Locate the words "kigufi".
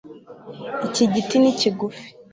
1.59-2.07